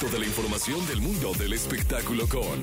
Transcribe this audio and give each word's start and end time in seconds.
Toda 0.00 0.18
la 0.18 0.26
información 0.26 0.86
del 0.88 1.00
mundo 1.00 1.32
del 1.38 1.54
espectáculo 1.54 2.28
con 2.28 2.62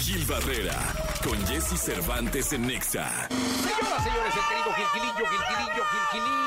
Gil 0.00 0.24
Barrera, 0.24 0.78
con 1.22 1.38
Jesse 1.46 1.78
Cervantes 1.78 2.54
en 2.54 2.66
Nexa. 2.66 3.28
Señoras, 3.28 4.02
señores, 4.02 4.32
el 4.34 4.48
querido 4.48 4.72
Gilgilillo, 4.74 5.26
Gilgilillo, 5.28 5.84
Gilgilillo. 5.92 6.42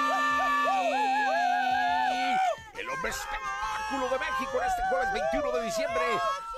El 2.79 2.89
hombre 2.89 3.11
espectáculo 3.11 4.09
de 4.09 4.19
México 4.19 4.57
en 4.59 4.67
este 4.67 4.81
jueves 4.89 5.13
21 5.13 5.51
de 5.51 5.65
diciembre 5.65 6.01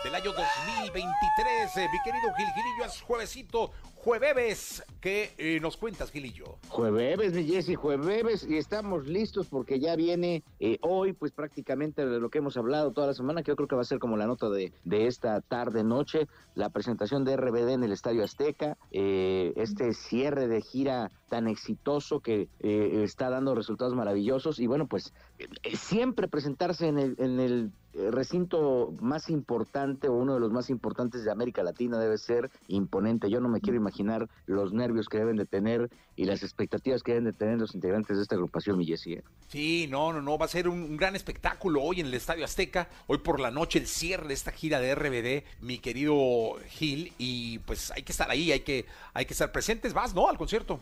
del 0.05 0.15
año 0.15 0.31
2023. 0.31 1.77
Eh, 1.77 1.89
mi 1.91 2.01
querido 2.03 2.33
Gilgilillo, 2.37 2.85
es 2.85 3.01
juevesito, 3.01 3.71
jueves. 4.07 4.85
¿Qué 5.01 5.33
eh, 5.37 5.59
nos 5.59 5.75
cuentas, 5.75 6.11
Gilillo? 6.11 6.59
Jueves, 6.69 7.33
mi 7.33 7.43
Jessy, 7.43 7.75
jueves, 7.75 8.47
y 8.49 8.55
estamos 8.55 9.05
listos 9.05 9.47
porque 9.47 9.81
ya 9.81 9.97
viene 9.97 10.45
eh, 10.61 10.77
hoy, 10.81 11.11
pues 11.11 11.33
prácticamente 11.33 12.05
de 12.05 12.21
lo 12.21 12.29
que 12.29 12.37
hemos 12.37 12.55
hablado 12.55 12.93
toda 12.93 13.07
la 13.07 13.13
semana, 13.13 13.43
que 13.43 13.51
yo 13.51 13.57
creo 13.57 13.67
que 13.67 13.75
va 13.75 13.81
a 13.81 13.85
ser 13.85 13.99
como 13.99 14.15
la 14.15 14.25
nota 14.25 14.49
de, 14.49 14.71
de 14.85 15.07
esta 15.07 15.41
tarde-noche, 15.41 16.29
la 16.55 16.69
presentación 16.69 17.25
de 17.25 17.35
RBD 17.35 17.71
en 17.71 17.83
el 17.83 17.91
Estadio 17.91 18.23
Azteca, 18.23 18.77
eh, 18.91 19.51
este 19.57 19.93
cierre 19.93 20.47
de 20.47 20.61
gira 20.61 21.11
tan 21.27 21.47
exitoso 21.47 22.19
que 22.19 22.49
eh, 22.59 23.01
está 23.03 23.29
dando 23.29 23.55
resultados 23.55 23.95
maravillosos, 23.95 24.59
y 24.59 24.67
bueno, 24.67 24.87
pues 24.87 25.13
eh, 25.39 25.75
siempre 25.75 26.27
presentarse 26.27 26.87
en 26.87 26.97
el, 26.97 27.15
en 27.19 27.39
el 27.39 27.71
eh, 27.93 28.11
recinto 28.11 28.93
más 28.99 29.29
importante 29.29 30.07
o 30.07 30.13
uno 30.13 30.35
de 30.35 30.39
los 30.39 30.51
más 30.51 30.69
importantes 30.69 31.23
de 31.23 31.31
América 31.31 31.63
Latina 31.63 31.97
debe 31.97 32.17
ser 32.17 32.51
imponente. 32.67 33.29
Yo 33.29 33.39
no 33.39 33.49
me 33.49 33.59
quiero 33.59 33.77
imaginar 33.77 34.29
los 34.45 34.71
nervios 34.71 35.09
que 35.09 35.17
deben 35.17 35.35
de 35.35 35.45
tener 35.45 35.89
y 36.15 36.25
las 36.25 36.43
expectativas 36.43 37.01
que 37.01 37.13
deben 37.13 37.25
de 37.25 37.33
tener 37.33 37.57
los 37.57 37.73
integrantes 37.73 38.17
de 38.17 38.23
esta 38.23 38.35
agrupación, 38.35 38.77
mi. 38.77 38.87
Sí, 39.47 39.87
no, 39.89 40.13
no, 40.13 40.21
no, 40.21 40.37
va 40.37 40.45
a 40.45 40.49
ser 40.49 40.67
un, 40.67 40.81
un 40.81 40.97
gran 40.97 41.15
espectáculo 41.15 41.81
hoy 41.81 41.99
en 41.99 42.07
el 42.07 42.13
Estadio 42.13 42.45
Azteca. 42.45 42.87
Hoy 43.07 43.17
por 43.17 43.39
la 43.39 43.51
noche 43.51 43.79
el 43.79 43.87
cierre 43.87 44.27
de 44.27 44.33
esta 44.33 44.51
gira 44.51 44.79
de 44.79 44.93
RBD, 44.93 45.43
mi 45.61 45.79
querido 45.79 46.55
Gil, 46.67 47.13
y 47.17 47.59
pues 47.59 47.91
hay 47.91 48.03
que 48.03 48.11
estar 48.11 48.29
ahí, 48.29 48.51
hay 48.51 48.61
que, 48.61 48.85
hay 49.13 49.25
que 49.25 49.33
estar 49.33 49.51
presentes. 49.51 49.93
Vas, 49.93 50.13
¿no? 50.13 50.29
Al 50.29 50.37
concierto. 50.37 50.79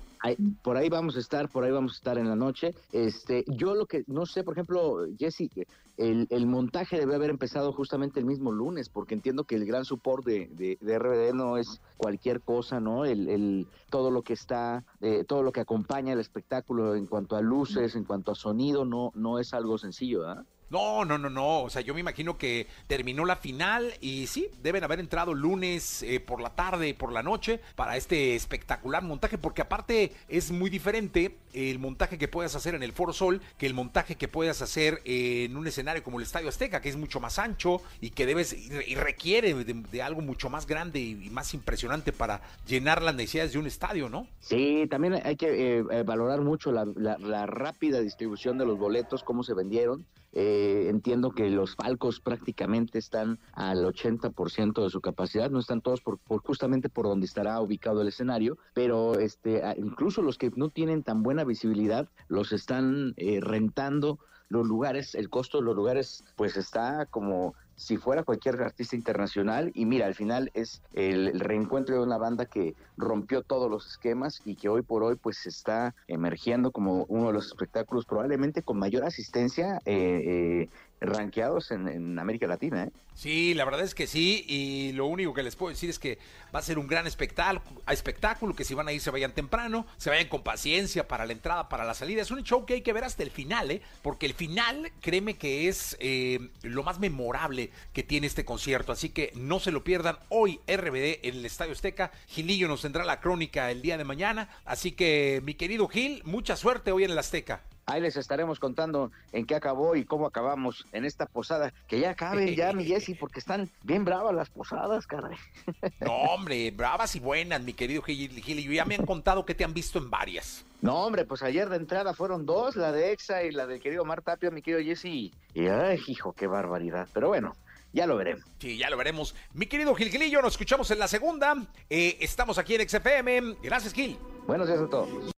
Por 0.62 0.78
ahí 0.78 0.90
vamos 0.90 1.16
a 1.16 1.20
estar, 1.20 1.50
por 1.50 1.64
ahí 1.64 1.72
vamos 1.72 1.94
a 1.94 1.95
estar 1.95 2.18
en 2.18 2.28
la 2.28 2.36
noche. 2.36 2.73
Este, 2.92 3.44
yo 3.48 3.76
lo 3.76 3.86
que 3.86 4.04
no 4.08 4.26
sé, 4.26 4.44
por 4.44 4.54
ejemplo, 4.54 5.06
Jesse, 5.17 5.50
el, 5.98 6.28
el 6.30 6.48
montaje 6.48 6.98
debe 6.98 7.16
haber 7.16 7.30
empezado 7.30 7.72
justamente 7.72 8.20
el 8.20 8.26
mismo 8.26 8.52
lunes, 8.52 8.90
porque 8.90 9.14
entiendo 9.14 9.44
que 9.44 9.56
el 9.56 9.66
gran 9.66 9.86
support 9.86 10.26
de, 10.26 10.48
de, 10.52 10.78
de 10.82 11.00
RBD 11.00 11.34
no 11.34 11.58
es 11.58 11.82
cualquier 11.98 12.42
cosa, 12.42 12.80
¿no? 12.80 13.06
El, 13.06 13.30
el 13.30 13.67
todo 13.90 14.12
lo 14.12 14.22
que 14.22 14.34
está, 14.34 14.84
eh, 15.02 15.23
todo 15.26 15.44
lo 15.44 15.52
que 15.52 15.62
acompaña 15.62 16.14
el 16.14 16.20
espectáculo 16.20 16.95
en 16.95 17.06
cuanto 17.06 17.36
a 17.36 17.42
luces, 17.42 17.95
en 17.95 18.04
cuanto 18.04 18.32
a 18.32 18.36
sonido, 18.36 18.86
no, 18.86 19.12
no 19.16 19.39
es 19.39 19.54
algo 19.54 19.78
sencillo, 19.78 20.22
¿verdad? 20.22 20.45
No, 20.69 21.05
no, 21.05 21.17
no, 21.17 21.30
no. 21.30 21.61
O 21.63 21.69
sea, 21.69 21.81
yo 21.81 21.94
me 21.94 21.99
imagino 21.99 22.38
que 22.38 22.67
terminó 22.88 23.25
la 23.25 23.35
final 23.35 23.94
y 24.02 24.27
sí, 24.27 24.49
deben 24.61 24.83
haber 24.83 24.99
entrado 24.99 25.33
lunes 25.33 26.02
eh, 26.03 26.19
por 26.19 26.41
la 26.41 26.49
tarde, 26.55 26.94
por 26.94 27.11
la 27.11 27.23
noche, 27.23 27.59
para 27.75 27.97
este 27.97 28.35
espectacular 28.35 29.03
montaje, 29.03 29.38
porque 29.38 29.61
aparte 29.61 30.11
es 30.27 30.52
muy 30.52 30.69
diferente 30.69 31.36
el 31.53 31.80
montaje 31.80 32.17
que 32.17 32.27
puedas 32.27 32.55
hacer 32.55 32.75
en 32.75 32.83
el 32.83 32.91
Foro 32.91 33.13
Sol 33.13 33.41
que 33.58 33.66
el 33.66 33.73
montaje 33.73 34.16
que 34.16 34.27
puedas 34.27 34.61
hacer 34.61 35.02
en 35.05 35.55
un 35.55 35.67
escenario 35.67 36.03
como 36.03 36.19
el 36.19 36.25
Estadio 36.25 36.49
Azteca, 36.49 36.81
que 36.81 36.89
es 36.89 36.97
mucho 36.97 37.19
más 37.19 37.39
ancho 37.39 37.81
y 38.02 38.09
que 38.09 38.25
debes 38.25 38.53
y 38.53 38.95
requiere 38.95 39.53
de, 39.53 40.02
algo 40.02 40.21
mucho 40.21 40.49
más 40.49 40.66
grande 40.67 40.99
y 40.99 41.30
más 41.30 41.53
impresionante 41.53 42.11
para 42.11 42.41
llenar 42.67 43.02
las 43.02 43.16
necesidades 43.16 43.53
de 43.53 43.59
un 43.59 43.67
estadio, 43.67 44.09
¿no? 44.09 44.27
Sí, 44.39 44.86
también 44.89 45.13
hay 45.23 45.36
que 45.38 45.77
eh, 45.80 45.83
eh, 45.91 46.03
valorar 46.05 46.41
mucho 46.41 46.71
la- 46.71 46.86
la 46.86 47.45
rápida 47.45 48.02
distribución 48.02 48.58
de 48.58 48.66
los 48.66 48.77
boletos, 48.77 49.23
cómo 49.23 49.43
se 49.43 49.53
vendieron. 49.53 50.05
Eh, 50.38 50.88
entiendo 50.89 51.31
que 51.31 51.50
los 51.50 51.78
palcos 51.78 52.19
prácticamente 52.19 53.00
están 53.00 53.39
al 53.53 53.86
80% 53.86 54.83
de 54.83 54.89
su 54.89 55.00
capacidad, 55.00 55.50
no 55.50 55.59
están 55.59 55.80
todos 55.80 56.02
por, 56.02 56.19
por 56.19 56.42
justamente 56.42 56.89
por 56.89 57.05
donde 57.05 57.25
estará 57.25 57.61
ubicado 57.61 58.02
el 58.02 58.09
escenario, 58.09 58.58
pero 58.73 59.17
este, 59.17 59.61
incluso 59.77 60.21
los 60.21 60.37
que 60.37 60.52
no 60.58 60.70
tienen 60.70 61.04
tan 61.04 61.23
buena 61.23 61.45
visibilidad 61.45 62.10
los 62.27 62.52
están 62.52 63.14
eh, 63.15 63.39
rentando 63.42 64.20
los 64.50 64.66
lugares, 64.66 65.16
el 65.16 65.30
costo 65.30 65.60
de 65.60 65.66
los 65.66 65.76
lugares 65.76 66.23
pues 66.36 66.58
está 66.58 67.06
como 67.08 67.56
si 67.76 67.98
fuera 67.98 68.23
cualquier 68.23 68.61
artista 68.61 68.95
internacional. 68.95 69.72
Y 69.73 69.86
mira, 69.86 70.06
al 70.06 70.16
final 70.16 70.52
es 70.54 70.82
el, 70.94 71.39
reencuentro 71.39 71.95
de 71.95 72.02
una 72.02 72.17
banda 72.17 72.45
que 72.45 72.76
rompió 72.98 73.42
todos 73.42 73.70
los 73.70 73.88
esquemas 73.88 74.42
y 74.45 74.55
que 74.55 74.70
hoy 74.70 74.82
por 74.82 75.04
hoy 75.04 75.16
pues 75.16 75.45
está 75.45 75.95
emergiendo 76.08 76.72
como 76.72 77.05
uno 77.10 77.28
de 77.28 77.34
los 77.34 77.48
espectáculos 77.48 78.05
probablemente 78.05 78.61
con 78.64 78.80
mayor 78.80 79.04
asistencia 79.04 79.82
eh, 79.86 80.67
eh, 80.67 80.70
rankeados 81.05 81.71
en, 81.71 81.88
en 81.88 82.20
América 82.20 82.48
Latina. 82.48 82.83
¿eh? 82.83 82.92
Sí, 83.16 83.54
la 83.54 83.64
verdad 83.64 83.82
es 83.82 83.95
que 83.95 84.08
sí, 84.08 84.43
y 84.45 84.92
lo 84.92 85.05
único 85.05 85.33
que 85.33 85.42
les 85.42 85.55
puedo 85.55 85.70
decir 85.70 85.89
es 85.89 85.99
que 85.99 86.20
va 86.54 86.60
a 86.60 86.61
ser 86.61 86.77
un 86.77 86.86
gran 86.86 87.08
espectáculo, 87.08 87.61
espectáculo 87.89 88.54
que 88.54 88.66
si 88.66 88.73
van 88.73 88.89
a 88.89 88.92
ir 88.92 88.99
se 88.99 89.10
vayan 89.10 89.32
temprano, 89.32 89.88
se 89.95 90.10
vayan 90.10 90.27
con 90.27 90.43
paciencia 90.43 91.08
para 91.08 91.26
la 91.26 91.32
entrada, 91.32 91.70
para 91.70 91.86
la 91.86 91.93
salida. 91.93 92.21
Es 92.21 92.32
un 92.32 92.43
show 92.43 92.66
que 92.66 92.73
hay 92.73 92.82
que 92.82 92.92
ver 92.92 93.05
hasta 93.05 93.23
el 93.23 93.32
final, 93.32 93.71
¿eh? 93.71 93.82
porque 94.02 94.26
el 94.26 94.33
final, 94.33 94.92
créeme 94.99 95.36
que 95.38 95.70
es 95.70 95.95
eh, 96.02 96.49
lo 96.61 96.83
más 96.83 96.99
memorable 96.99 97.72
que 97.93 98.04
tiene 98.04 98.27
este 98.27 98.43
concierto, 98.43 98.92
así 98.92 99.10
que 99.10 99.32
no 99.36 99.61
se 99.61 99.72
lo 99.72 99.86
pierdan 99.86 100.17
hoy 100.27 100.60
RBD 100.67 101.20
en 101.23 101.36
el 101.36 101.45
Estadio 101.45 101.72
Azteca. 101.72 102.11
Gilillo 102.27 102.67
nos 102.67 102.82
tendrá 102.82 103.05
la 103.05 103.22
crónica 103.22 103.72
el 103.72 103.82
día 103.82 103.98
de 103.98 104.04
mañana, 104.04 104.49
así 104.66 104.92
que 104.92 105.42
mi 105.45 105.54
querido 105.54 105.87
Gil, 105.87 106.22
mucha 106.26 106.58
suerte 106.58 106.92
hoy 106.92 107.05
en 107.05 107.11
el 107.11 107.17
Azteca. 107.17 107.61
Ahí 107.88 108.02
les 108.02 108.18
estaremos 108.18 108.60
contando 108.60 109.12
en 109.32 109.46
qué 109.46 109.54
acabó 109.54 109.96
y 109.96 110.06
cómo 110.06 110.26
acabamos 110.26 110.88
en 110.92 111.06
esta 111.06 111.28
posada. 111.28 111.72
Que 111.88 112.00
ya 112.00 112.12
acaben 112.12 112.56
ya, 112.56 112.73
mi 112.73 112.84
Jessy, 112.84 113.14
porque 113.14 113.40
están 113.40 113.70
bien 113.84 114.04
bravas 114.04 114.34
las 114.34 114.50
posadas, 114.50 115.06
caray. 115.06 115.38
No, 116.00 116.14
hombre, 116.14 116.72
bravas 116.72 117.16
y 117.16 117.20
buenas, 117.20 117.62
mi 117.62 117.73
querido 117.73 118.02
Gil, 118.02 118.42
Gilillo. 118.42 118.72
Ya 118.72 118.86
me 118.86 118.96
han 118.96 119.06
contado 119.06 119.46
que 119.46 119.54
te 119.54 119.64
han 119.64 119.73
visto 119.73 120.00
en 120.00 120.10
varias. 120.10 120.66
No, 120.82 121.06
hombre, 121.06 121.26
pues 121.26 121.44
ayer 121.44 121.70
de 121.70 121.78
entrada 121.78 122.16
fueron 122.16 122.48
dos, 122.48 122.76
la 122.76 122.92
de 122.92 123.12
Exa 123.12 123.44
y 123.44 123.52
la 123.52 123.68
del 123.68 123.80
querido 123.80 124.04
Mar 124.04 124.23
Tapia, 124.23 124.50
mi 124.50 124.64
querido 124.64 124.84
Jesse. 124.84 125.06
Y 125.06 125.67
ay, 125.67 126.02
hijo, 126.08 126.34
qué 126.34 126.48
barbaridad. 126.48 127.08
Pero 127.14 127.28
bueno, 127.28 127.56
ya 127.94 128.07
lo 128.07 128.18
veremos. 128.18 128.44
Sí, 128.60 128.78
ya 128.78 128.90
lo 128.90 128.98
veremos. 128.98 129.36
Mi 129.54 129.68
querido 129.68 129.94
Gil 129.94 130.10
Gilillo, 130.10 130.42
nos 130.42 130.54
escuchamos 130.54 130.90
en 130.90 130.98
la 130.98 131.07
segunda. 131.07 131.56
Eh, 131.90 132.18
estamos 132.19 132.57
aquí 132.57 132.74
en 132.74 132.90
XFM. 132.90 133.57
Gracias, 133.62 133.94
Gil. 133.94 134.18
Buenos 134.48 134.68
días 134.68 134.80
a 134.80 134.90
todos. 134.90 135.35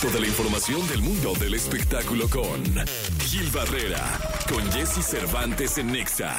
Toda 0.00 0.20
la 0.20 0.28
información 0.28 0.86
del 0.86 1.02
mundo 1.02 1.32
del 1.40 1.54
espectáculo 1.54 2.28
con 2.28 2.62
Gil 3.18 3.50
Barrera, 3.50 3.98
con 4.48 4.62
Jesse 4.70 5.04
Cervantes 5.04 5.76
en 5.76 5.90
Nexa. 5.90 6.36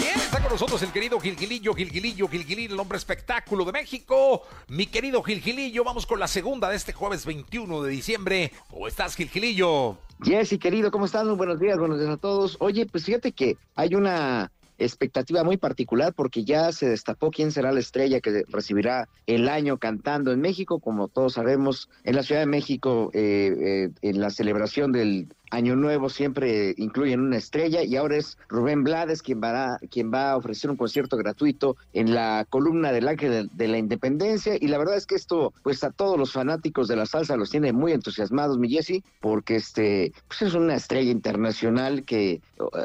Bien, 0.00 0.18
está 0.18 0.40
con 0.40 0.52
nosotros 0.52 0.82
el 0.82 0.92
querido 0.92 1.20
Gil 1.20 1.36
Gilillo, 1.36 1.74
Gil 1.74 1.90
Gilillo, 1.90 2.26
Gil 2.26 2.44
Gilillo, 2.44 2.72
el 2.72 2.80
hombre 2.80 2.96
espectáculo 2.96 3.66
de 3.66 3.72
México. 3.72 4.44
Mi 4.68 4.86
querido 4.86 5.22
Gil 5.22 5.42
Gilillo, 5.42 5.84
vamos 5.84 6.06
con 6.06 6.20
la 6.20 6.26
segunda 6.26 6.70
de 6.70 6.76
este 6.76 6.94
jueves 6.94 7.26
21 7.26 7.82
de 7.82 7.90
diciembre. 7.90 8.50
¿Cómo 8.70 8.88
estás, 8.88 9.14
Gil 9.14 9.28
Gilillo? 9.28 9.98
Jesse, 10.22 10.58
querido, 10.58 10.90
¿cómo 10.90 11.04
están? 11.04 11.26
Muy 11.26 11.36
buenos 11.36 11.60
días, 11.60 11.78
buenos 11.78 11.98
días 11.98 12.12
a 12.12 12.16
todos. 12.16 12.56
Oye, 12.60 12.86
pues 12.86 13.04
fíjate 13.04 13.32
que 13.32 13.58
hay 13.74 13.94
una 13.94 14.50
expectativa 14.84 15.44
muy 15.44 15.56
particular 15.56 16.12
porque 16.14 16.44
ya 16.44 16.72
se 16.72 16.88
destapó 16.88 17.30
quién 17.30 17.52
será 17.52 17.72
la 17.72 17.80
estrella 17.80 18.20
que 18.20 18.44
recibirá 18.48 19.08
el 19.26 19.48
año 19.48 19.78
cantando 19.78 20.32
en 20.32 20.40
México. 20.40 20.80
Como 20.80 21.08
todos 21.08 21.34
sabemos, 21.34 21.88
en 22.04 22.16
la 22.16 22.22
Ciudad 22.22 22.40
de 22.40 22.46
México, 22.46 23.10
eh, 23.14 23.54
eh, 23.60 23.90
en 24.02 24.20
la 24.20 24.30
celebración 24.30 24.92
del 24.92 25.28
Año 25.52 25.76
Nuevo 25.76 26.08
siempre 26.08 26.74
incluyen 26.78 27.20
una 27.20 27.36
estrella 27.36 27.82
y 27.82 27.96
ahora 27.96 28.16
es 28.16 28.38
Rubén 28.48 28.84
Blades 28.84 29.20
quien 29.20 29.42
va, 29.42 29.74
a, 29.74 29.78
quien 29.90 30.10
va 30.12 30.32
a 30.32 30.36
ofrecer 30.38 30.70
un 30.70 30.78
concierto 30.78 31.18
gratuito 31.18 31.76
en 31.92 32.14
la 32.14 32.46
columna 32.48 32.90
del 32.90 33.06
Ángel 33.06 33.30
de, 33.30 33.48
de, 33.52 33.68
la 33.68 33.76
Independencia 33.76 34.56
y 34.58 34.68
la 34.68 34.78
verdad 34.78 34.96
es 34.96 35.06
que 35.06 35.14
esto 35.14 35.52
pues 35.62 35.84
a 35.84 35.90
todos 35.90 36.18
los 36.18 36.32
fanáticos 36.32 36.88
de 36.88 36.96
la 36.96 37.04
salsa 37.04 37.36
los 37.36 37.50
tiene 37.50 37.72
muy 37.72 37.92
entusiasmados 37.92 38.58
mi 38.58 38.70
Jesse 38.70 39.02
porque 39.20 39.56
este 39.56 40.14
pues 40.26 40.40
es 40.40 40.54
una 40.54 40.74
estrella 40.74 41.10
internacional 41.10 42.04
que 42.04 42.40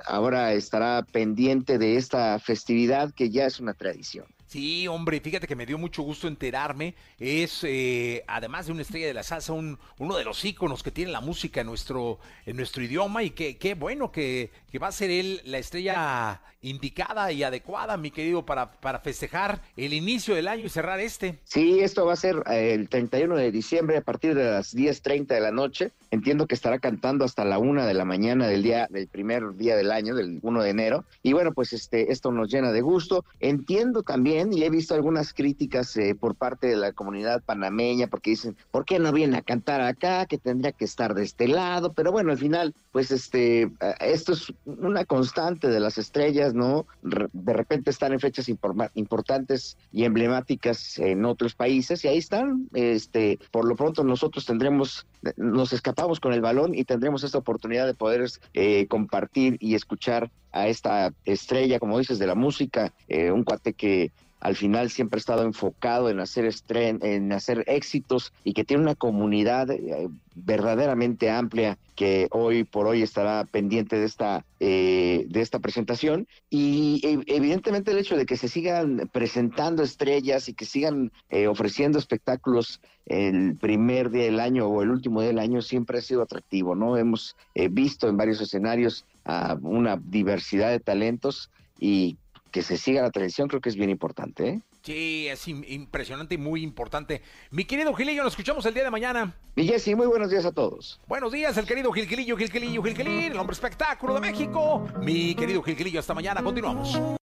ahora 0.06 0.52
estará 0.52 1.06
pendiente 1.10 1.78
de 1.78 1.96
esta 1.96 2.38
festividad 2.40 3.14
que 3.14 3.30
ya 3.30 3.46
es 3.46 3.62
una 3.62 3.74
tradición. 3.74 4.26
Sí, 4.48 4.88
hombre, 4.88 5.20
fíjate 5.20 5.46
que 5.46 5.58
me 5.58 5.66
dio 5.66 5.78
mucho 5.78 6.04
gusto 6.04 6.28
enterarme. 6.28 6.96
Es, 7.20 7.66
eh, 7.66 8.24
además 8.28 8.66
de 8.66 8.72
una 8.72 8.82
estrella 8.82 9.08
de 9.08 9.14
la 9.14 9.24
salsa, 9.24 9.52
un, 9.52 9.78
uno 10.00 10.16
de 10.16 10.24
los 10.24 10.44
íconos 10.46 10.84
que 10.84 10.92
tiene 10.92 11.12
la 11.12 11.20
música 11.20 11.62
en 11.62 11.68
nuestro, 11.68 12.20
en 12.46 12.56
nuestro 12.56 12.82
idioma 12.82 13.24
y 13.24 13.32
que, 13.32 13.58
qué 13.58 13.74
bueno 13.74 14.10
que, 14.10 14.50
que, 14.72 14.80
va 14.80 14.88
a 14.88 14.92
ser 14.94 15.10
él 15.10 15.42
la 15.44 15.58
estrella 15.58 16.42
indicada 16.62 17.32
y 17.32 17.44
adecuada, 17.44 17.98
mi 17.98 18.10
querido, 18.10 18.46
para, 18.46 18.72
para 18.72 19.00
festejar 19.00 19.62
el 19.76 19.94
inicio 19.94 20.34
del 20.34 20.48
año 20.48 20.66
y 20.66 20.70
cerrar 20.70 21.00
este. 21.00 21.40
Sí, 21.44 21.80
esto 21.82 22.06
va 22.06 22.14
a 22.14 22.18
ser 22.18 22.42
eh, 22.50 22.74
el 22.74 22.88
31 22.88 23.36
de 23.36 23.52
diciembre 23.52 23.98
a 23.98 24.02
partir 24.02 24.34
de 24.34 24.46
las 24.46 24.76
10.30 24.76 25.28
de 25.28 25.42
la 25.42 25.52
noche. 25.52 25.92
Entiendo 26.10 26.48
que 26.48 26.56
estará 26.56 26.80
cantando 26.80 27.26
hasta 27.26 27.44
la 27.44 27.60
una 27.60 27.86
de 27.86 27.94
la 27.94 28.06
mañana 28.06 28.48
del 28.48 28.64
día, 28.64 28.88
del 28.90 29.08
primer 29.08 29.56
día 29.56 29.76
del 29.76 29.92
año, 29.92 30.16
del 30.16 30.40
1 30.42 30.64
de 30.64 30.70
enero. 30.70 31.06
Y 31.22 31.34
bueno, 31.34 31.52
pues 31.54 31.74
este, 31.74 32.12
esto 32.12 32.32
nos 32.32 32.50
llena 32.50 32.72
de 32.72 32.82
gusto. 32.82 33.26
Entiendo 33.40 34.04
también 34.04 34.37
y 34.52 34.64
he 34.64 34.70
visto 34.70 34.94
algunas 34.94 35.34
críticas 35.34 35.96
eh, 35.98 36.16
por 36.16 36.36
parte 36.36 36.68
de 36.68 36.76
la 36.76 36.92
comunidad 36.92 37.42
panameña 37.44 38.08
porque 38.08 38.32
dicen, 38.32 38.56
¿por 38.72 38.86
qué 38.86 39.00
no 39.00 39.12
viene 39.12 39.38
a 39.38 39.42
cantar 39.42 39.82
acá? 39.82 40.26
Que 40.26 40.38
tendría 40.38 40.72
que 40.72 40.86
estar 40.86 41.14
de 41.14 41.24
este 41.24 41.48
lado. 41.48 41.94
Pero 41.94 42.12
bueno, 42.12 42.32
al 42.32 42.38
final, 42.38 42.76
pues 42.92 43.12
este, 43.12 43.64
eh, 43.64 43.70
esto 44.00 44.34
es 44.34 44.54
una 44.66 45.06
constante 45.06 45.70
de 45.70 45.80
las 45.80 45.98
estrellas, 45.98 46.54
¿no? 46.54 46.86
De 47.02 47.54
repente 47.54 47.90
están 47.90 48.14
en 48.14 48.20
fechas 48.20 48.50
importantes 48.50 49.78
y 49.92 50.04
emblemáticas 50.04 51.00
en 51.00 51.26
otros 51.26 51.56
países 51.56 52.04
y 52.04 52.08
ahí 52.08 52.18
están. 52.18 52.68
Este, 52.74 53.40
por 53.52 53.66
lo 53.66 53.76
pronto 53.76 54.04
nosotros 54.04 54.46
tendremos, 54.46 55.06
nos 55.38 55.74
escapamos 55.74 56.20
con 56.20 56.34
el 56.34 56.42
balón 56.42 56.76
y 56.76 56.84
tendremos 56.84 57.24
esta 57.24 57.38
oportunidad 57.38 57.86
de 57.86 57.94
poder 57.94 58.18
eh, 58.54 58.88
compartir 58.88 59.58
y 59.60 59.76
escuchar 59.76 60.32
a 60.52 60.68
esta 60.68 61.14
estrella, 61.26 61.80
como 61.80 62.00
dices, 62.00 62.20
de 62.20 62.28
la 62.28 62.36
música, 62.36 62.94
eh, 63.08 63.32
un 63.32 63.44
cuate 63.44 63.74
que 63.74 64.12
al 64.40 64.56
final 64.56 64.90
siempre 64.90 65.18
ha 65.18 65.20
estado 65.20 65.44
enfocado 65.44 66.10
en 66.10 66.20
hacer 66.20 66.50
en 66.70 67.32
hacer 67.32 67.64
éxitos 67.68 68.34
y 68.44 68.54
que 68.54 68.64
tiene 68.64 68.84
una 68.84 68.96
comunidad 68.96 69.72
eh, 69.72 70.10
verdaderamente 70.36 71.30
amplia 71.32 71.78
que 71.96 72.28
hoy 72.32 72.64
por 72.64 72.86
hoy 72.86 73.02
estará 73.02 73.44
pendiente 73.46 73.98
de 73.98 74.06
esta 74.06 74.46
eh, 74.60 75.26
de 75.30 75.42
esta 75.42 75.60
presentación. 75.60 76.28
Y 76.50 77.02
evidentemente 77.28 77.92
el 77.92 77.98
hecho 77.98 78.16
de 78.16 78.26
que 78.26 78.38
se 78.38 78.48
sigan 78.48 79.10
presentando 79.12 79.84
estrellas 79.84 80.48
y 80.50 80.54
que 80.54 80.66
sigan 80.66 81.12
ofreciendo 81.50 81.98
espectáculos 81.98 82.80
el 83.06 83.56
primer 83.56 84.12
día 84.12 84.26
del 84.26 84.40
año 84.40 84.68
o 84.68 84.84
el 84.84 84.92
último 84.92 85.22
día 85.22 85.30
del 85.30 85.40
año 85.40 85.62
siempre 85.62 86.00
ha 86.00 86.02
sido 86.02 86.22
atractivo 86.22 86.76
no 86.76 86.98
hemos 86.98 87.36
visto 87.72 88.10
en 88.10 88.18
varios 88.18 88.42
escenarios 88.42 89.06
a 89.24 89.58
una 89.62 89.98
diversidad 89.98 90.72
de 90.72 90.80
talentos 90.80 91.50
y 91.80 92.18
que 92.52 92.62
se 92.62 92.78
siga 92.78 93.02
la 93.02 93.12
tradición 93.12 93.48
creo 93.48 93.62
que 93.62 93.70
es 93.70 93.76
bien 93.76 93.90
importante. 93.90 94.48
¿eh? 94.48 94.62
Sí, 94.82 95.28
es 95.28 95.48
impresionante 95.48 96.36
y 96.36 96.38
muy 96.38 96.64
importante. 96.64 97.22
Mi 97.52 97.66
querido 97.66 97.94
Gilillo, 97.94 98.24
nos 98.24 98.34
escuchamos 98.34 98.66
el 98.66 98.74
día 98.74 98.84
de 98.84 98.92
mañana. 98.92 99.36
Y 99.56 99.68
Jessy, 99.68 99.96
muy 99.96 100.08
buenos 100.08 100.30
días 100.30 100.46
a 100.46 100.52
todos. 100.52 101.00
Buenos 101.08 101.32
días, 101.32 101.58
el 101.58 101.66
querido 101.66 101.92
Gil 101.92 102.08
Gilillo, 102.08 102.38
Gil 102.38 102.52
Gilillo, 102.52 102.84
Gil 102.84 102.96
Gilillo, 102.96 103.34
el 103.34 103.38
hombre 103.38 103.54
espectáculo 103.54 104.14
de 104.14 104.22
México. 104.22 104.88
Mi 105.02 105.36
querido 105.36 105.62
Gil 105.62 105.76
Gilillo, 105.76 106.00
hasta 106.00 106.14
mañana, 106.14 106.42
continuamos. 106.42 107.18